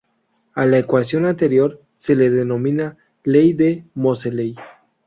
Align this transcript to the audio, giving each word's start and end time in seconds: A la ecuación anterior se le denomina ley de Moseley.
A 0.55 0.65
la 0.65 0.79
ecuación 0.79 1.27
anterior 1.27 1.79
se 1.95 2.15
le 2.15 2.31
denomina 2.31 2.97
ley 3.23 3.53
de 3.53 3.83
Moseley. 3.93 4.55